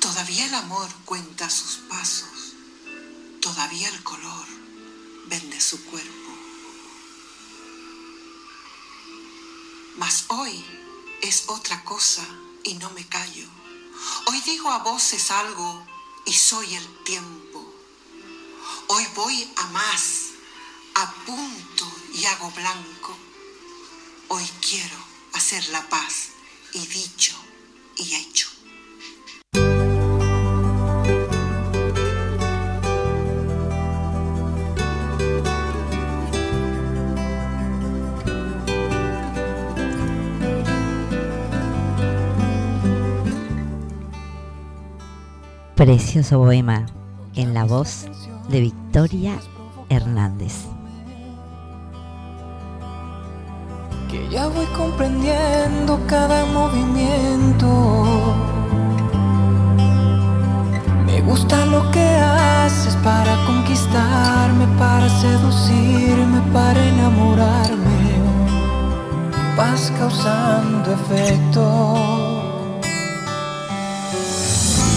[0.00, 2.54] Todavía el amor cuenta sus pasos.
[3.40, 4.46] Todavía el color
[5.26, 6.21] vende su cuerpo.
[9.96, 10.64] Mas hoy
[11.20, 12.26] es otra cosa
[12.64, 13.46] y no me callo.
[14.26, 15.86] Hoy digo a voces algo
[16.24, 17.72] y soy el tiempo.
[18.88, 20.30] Hoy voy a más,
[20.94, 23.16] apunto y hago blanco.
[24.28, 24.96] Hoy quiero
[25.34, 26.28] hacer la paz
[26.72, 27.34] y dicho
[27.96, 28.51] y hecho.
[45.82, 46.86] Precioso poema
[47.34, 48.06] en la voz
[48.50, 49.34] de Victoria
[49.88, 50.66] Hernández.
[54.08, 57.66] Que ya voy comprendiendo cada movimiento.
[61.04, 68.20] Me gusta lo que haces para conquistarme, para seducirme, para enamorarme.
[69.56, 72.21] Vas causando efecto.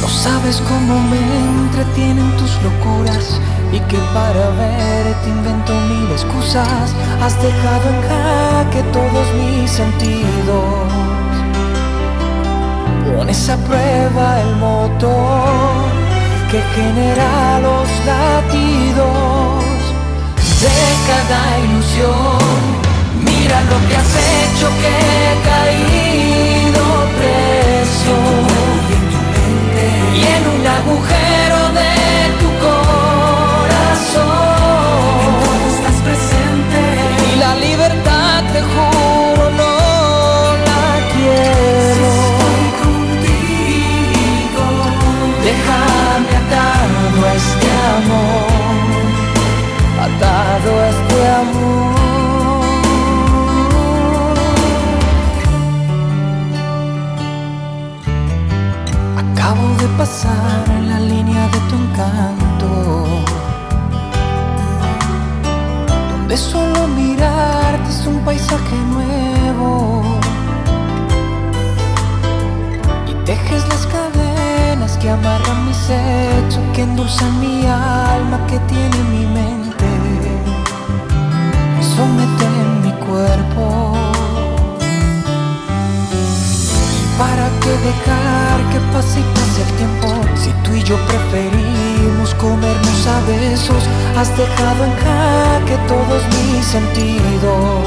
[0.05, 3.41] No sabes cómo me entretienen tus locuras
[3.71, 6.93] y que para verte invento mil excusas.
[7.23, 10.93] Has dejado en jaque todos mis sentidos.
[13.17, 15.89] Pones a prueba el motor
[16.51, 19.63] que genera los latidos
[20.61, 20.77] de
[21.09, 22.53] cada ilusión.
[23.25, 26.83] Mira lo que has hecho que he caído
[27.17, 28.74] preso
[30.13, 31.93] y en un agujero de
[32.39, 34.25] tu corazón.
[35.73, 36.79] estás presente
[37.31, 39.73] y la libertad te juro no
[40.67, 42.05] la quiero.
[42.21, 44.63] estoy contigo,
[45.47, 48.47] déjame atado este amor,
[50.05, 51.94] atado este amor.
[59.45, 63.05] Acabo de pasar la línea de tu encanto,
[66.09, 70.01] donde solo mirarte es un paisaje nuevo
[73.07, 79.27] y tejes las cadenas que amarran mis hechos, que endulzan mi alma, que tiene mi
[79.27, 79.91] mente
[81.79, 84.04] y someten mi cuerpo.
[87.17, 90.07] ¿Para qué dejar que pase y pase el tiempo?
[90.35, 93.83] Si tú y yo preferimos comernos a besos,
[94.17, 97.85] has dejado en jaque todos mis sentidos.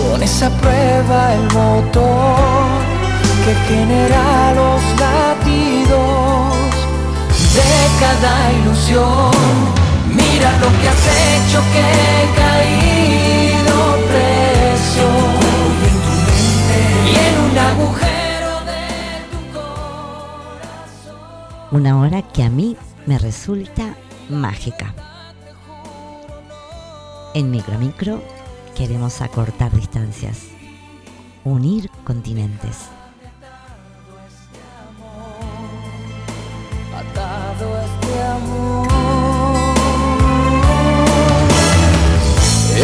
[0.00, 2.80] Pones a prueba el motor
[3.44, 6.56] que genera los latidos
[7.56, 9.30] de cada ilusión.
[10.08, 13.76] Mira lo que has hecho que he caído
[14.08, 15.31] preso
[17.06, 18.82] y en un agujero de
[19.30, 21.16] tu corazón.
[21.70, 22.76] Una hora que a mí
[23.06, 23.94] me resulta
[24.28, 24.94] mágica.
[27.34, 28.22] En Micromicro
[28.76, 30.48] queremos acortar distancias,
[31.44, 32.88] unir continentes.
[36.94, 38.88] Atado este amor.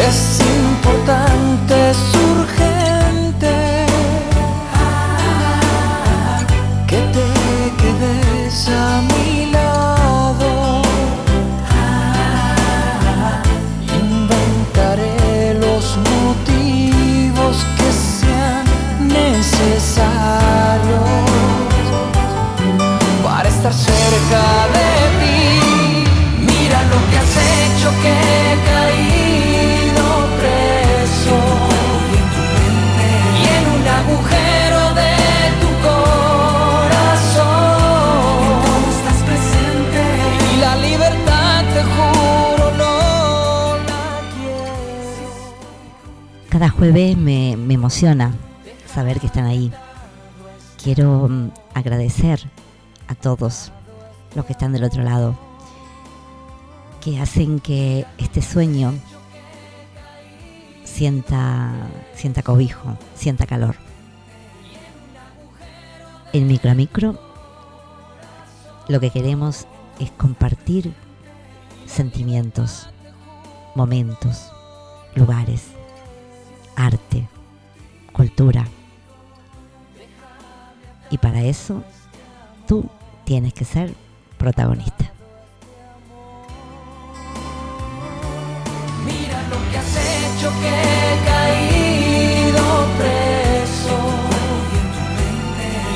[0.09, 1.28] es importante,
[24.09, 24.46] cerca
[24.76, 24.90] de
[25.20, 25.40] ti.
[26.40, 30.04] Mira lo que has hecho que he caído
[30.40, 31.38] preso
[33.40, 35.14] y en un agujero de
[35.62, 37.48] tu corazón
[38.96, 40.02] estás presente
[40.52, 42.92] y la libertad te juro no
[43.88, 44.02] la
[44.34, 44.74] quiero.
[46.48, 48.32] Cada jueves me, me emociona
[48.86, 49.70] saber que están ahí.
[50.82, 52.40] Quiero mm, agradecer
[53.09, 53.72] a todos
[54.39, 55.36] los que están del otro lado,
[57.01, 58.95] que hacen que este sueño
[60.84, 61.72] sienta,
[62.14, 63.74] sienta cobijo, sienta calor.
[66.32, 67.18] En micro a micro,
[68.86, 69.66] lo que queremos
[69.99, 70.95] es compartir
[71.86, 72.91] sentimientos,
[73.74, 74.53] momentos,
[75.16, 75.64] lugares,
[76.76, 77.26] arte,
[78.12, 78.68] cultura.
[81.11, 81.82] Y para eso,
[82.68, 82.89] tú
[83.24, 84.07] tienes que ser
[84.39, 85.12] protagonista.
[89.05, 92.64] Mira lo que has hecho que he caído
[92.99, 93.99] preso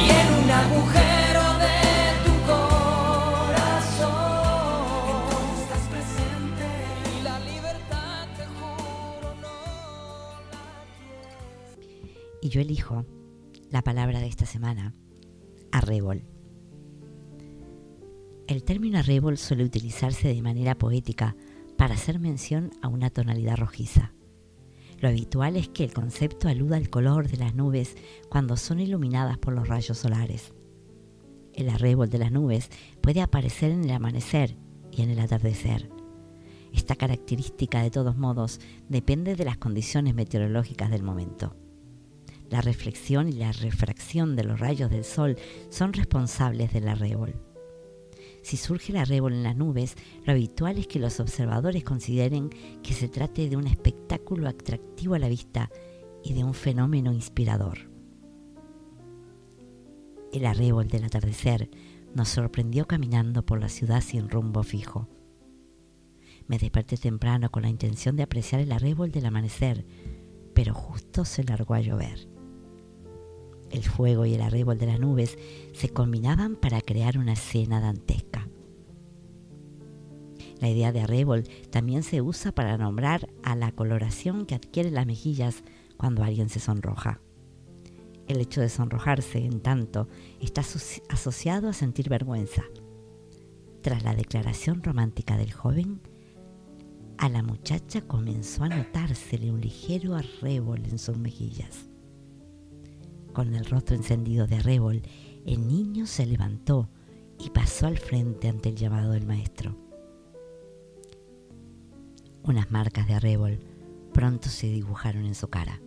[0.05, 1.79] y en un agujero de
[2.25, 4.13] tu corazón
[5.63, 6.67] estás presente
[7.19, 9.31] y la libertad te juro
[12.43, 13.07] Y yo elijo
[13.71, 14.95] la palabra de esta semana,
[15.71, 16.32] arrebol.
[18.53, 21.35] El término arrebol suele utilizarse de manera poética
[21.79, 24.13] para hacer mención a una tonalidad rojiza.
[25.01, 27.97] Lo habitual es que el concepto aluda al color de las nubes
[28.29, 30.53] cuando son iluminadas por los rayos solares.
[31.55, 32.69] El arrebol de las nubes
[33.01, 34.59] puede aparecer en el amanecer
[34.91, 35.89] y en el atardecer.
[36.75, 41.57] Esta característica, de todos modos, depende de las condiciones meteorológicas del momento.
[42.51, 45.39] La reflexión y la refracción de los rayos del sol
[45.71, 47.52] son responsables del arrebol.
[48.43, 52.51] Si surge el arrebol en las nubes, lo habitual es que los observadores consideren
[52.83, 55.71] que se trate de un espectáculo atractivo a la vista
[56.25, 57.91] y de un fenómeno inspirador.
[60.33, 61.71] El arrebol del atardecer
[62.15, 65.09] nos sorprendió caminando por la ciudad sin rumbo fijo.
[66.49, 69.87] Me desperté temprano con la intención de apreciar el arrebol del amanecer,
[70.55, 72.32] pero justo se largó a llover.
[73.73, 75.39] El fuego y el arrebol de las nubes
[75.73, 78.47] se combinaban para crear una escena dantesca.
[80.61, 85.07] La idea de arrebol también se usa para nombrar a la coloración que adquieren las
[85.07, 85.65] mejillas
[85.97, 87.21] cuando alguien se sonroja.
[88.29, 90.07] El hecho de sonrojarse, en tanto,
[90.41, 92.63] está asoci- asociado a sentir vergüenza.
[93.81, 96.01] Tras la declaración romántica del joven,
[97.19, 101.89] a la muchacha comenzó a notársele un ligero arrebol en sus mejillas.
[103.33, 105.03] Con el rostro encendido de arrebol,
[105.47, 106.89] el niño se levantó
[107.39, 109.77] y pasó al frente ante el llamado del maestro.
[112.43, 113.59] Unas marcas de arrebol
[114.13, 115.81] pronto se dibujaron en su cara.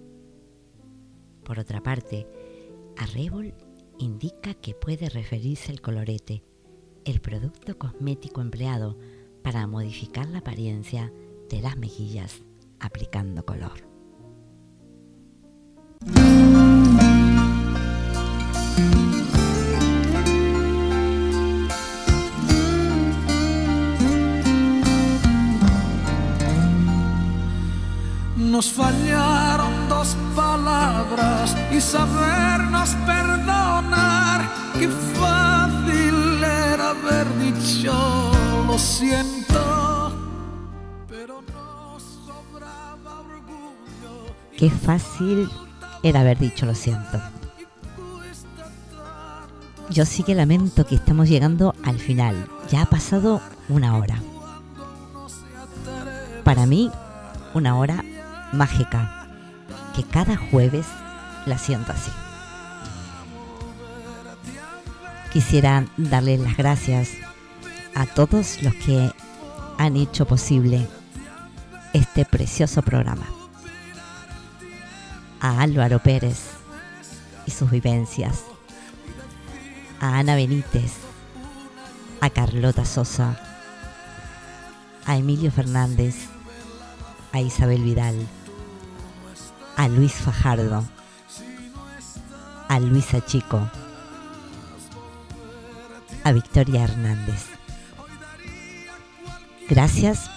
[1.44, 2.28] Por otra parte,
[2.98, 3.54] arrebol
[4.00, 6.44] indica que puede referirse al colorete,
[7.06, 8.98] el producto cosmético empleado
[9.44, 11.14] para modificar la apariencia
[11.50, 12.42] de las mejillas
[12.80, 13.86] aplicando color.
[28.56, 34.50] Nos fallaron dos palabras y sabernos perdonar.
[34.80, 37.92] Qué fácil era haber dicho
[38.66, 40.14] lo siento,
[41.10, 44.34] pero nos sobraba orgullo.
[44.58, 45.50] Qué fácil
[46.02, 47.35] era haber dicho lo siento.
[49.90, 52.48] Yo sí que lamento que estamos llegando al final.
[52.70, 54.20] Ya ha pasado una hora.
[56.44, 56.92] Para mí,
[57.54, 58.04] una hora
[58.52, 59.28] mágica,
[59.96, 60.86] que cada jueves
[61.46, 62.12] la siento así.
[65.32, 67.10] Quisiera darles las gracias
[67.94, 69.12] a todos los que
[69.78, 70.88] han hecho posible
[71.94, 73.26] este precioso programa.
[75.42, 76.52] A Álvaro Pérez
[77.46, 78.44] y sus vivencias,
[80.06, 80.94] a Ana Benítez,
[82.22, 83.40] a Carlota Sosa,
[85.04, 86.28] a Emilio Fernández,
[87.32, 88.16] a Isabel Vidal,
[89.76, 90.86] a Luis Fajardo,
[92.68, 93.68] a Luisa Chico,
[96.24, 97.48] a Victoria Hernández.
[99.68, 100.30] Gracias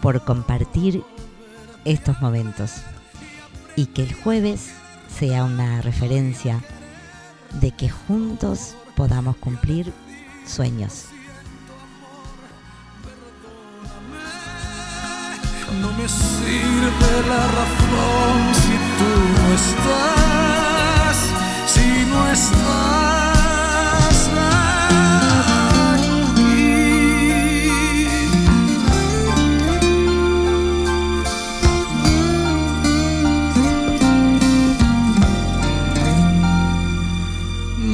[0.00, 1.02] por compartir
[1.84, 2.74] estos momentos
[3.74, 4.70] y que el jueves
[5.18, 6.62] sea una referencia
[7.54, 9.92] de que juntos podamos cumplir
[10.46, 11.06] sueños.
[15.80, 21.16] No me sirve la razón si tú no estás,
[21.66, 23.17] si no estás.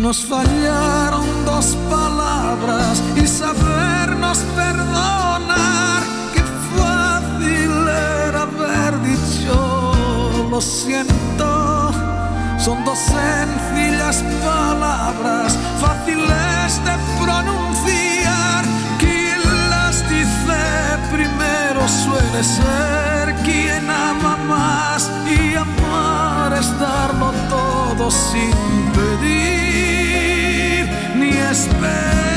[0.05, 6.03] Nos fallaron dos palabras y sabernos perdonar.
[6.35, 6.43] Qué
[6.77, 7.73] fácil
[8.29, 9.95] era haber dicho
[10.51, 11.91] lo siento.
[12.59, 16.95] Son dos sencillas palabras, fáciles de
[17.25, 18.63] pronunciar.
[18.99, 19.41] Quien
[19.71, 20.61] las dice
[21.15, 25.14] primero suele ser quien ama más
[26.55, 28.53] y amar es darlo todo sin
[28.93, 32.34] pedir ni esperar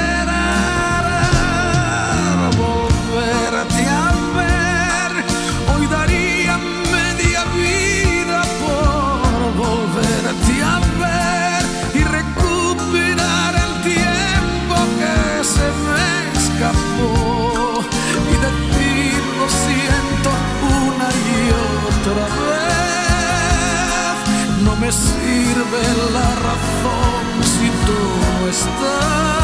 [24.88, 25.84] me sirve
[26.14, 28.00] la razón si tú
[28.40, 29.37] no estás,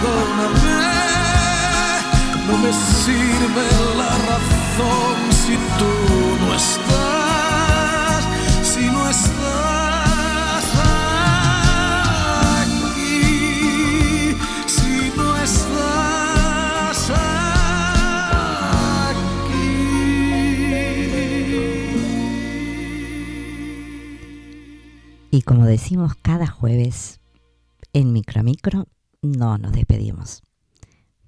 [0.00, 0.78] perdóname.
[2.46, 5.92] No me sirve la razón si tú
[6.40, 8.24] no estás,
[8.62, 10.64] si no estás
[12.62, 14.36] aquí,
[14.66, 17.12] si no estás
[25.30, 27.20] Y como decimos cada jueves,
[27.92, 28.86] en Micro a Micro
[29.36, 30.42] no nos despedimos,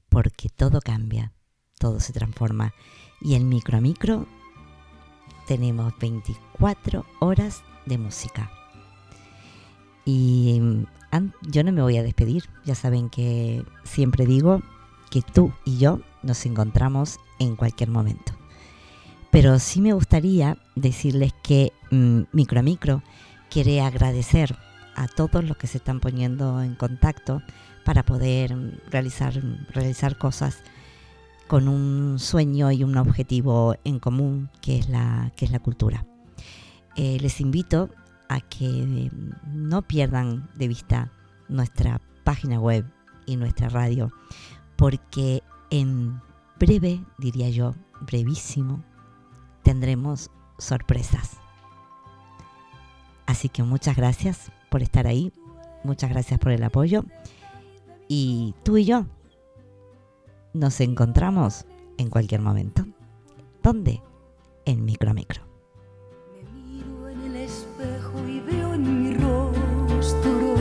[0.09, 1.33] porque todo cambia,
[1.79, 2.75] todo se transforma.
[3.21, 4.27] Y en Micro a Micro
[5.47, 8.51] tenemos 24 horas de música.
[10.05, 10.61] Y
[11.43, 14.63] yo no me voy a despedir, ya saben que siempre digo
[15.11, 18.33] que tú y yo nos encontramos en cualquier momento.
[19.31, 23.03] Pero sí me gustaría decirles que mm, Micro a Micro
[23.49, 24.57] quiere agradecer
[24.97, 27.43] a todos los que se están poniendo en contacto
[27.85, 29.35] para poder realizar,
[29.71, 30.63] realizar cosas
[31.51, 36.07] con un sueño y un objetivo en común que es la, que es la cultura.
[36.97, 37.91] Eh, les invito
[38.29, 41.11] a que mm, no pierdan de vista
[41.49, 42.85] nuestra página web
[43.27, 44.13] y nuestra radio,
[44.77, 46.21] porque en
[46.59, 48.85] breve, diría yo, brevísimo,
[49.65, 51.39] tendremos sorpresas.
[53.27, 55.33] Así que muchas gracias por estar ahí,
[55.83, 57.05] muchas gracias por el apoyo
[58.13, 59.07] y tú y yo
[60.53, 61.65] nos encontramos
[61.97, 62.85] en cualquier momento.
[63.63, 64.03] ¿Dónde?
[64.65, 65.43] En Micro a Micro.
[67.09, 70.57] en el espejo y veo en mi rostro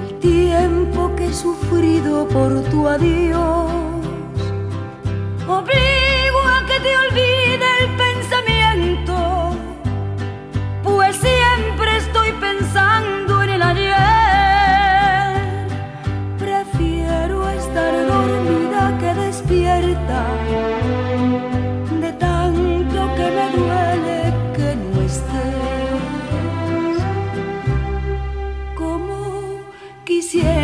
[0.00, 3.72] el tiempo que he sufrido por tu adiós.
[5.48, 6.07] Obligo
[30.30, 30.57] quisiera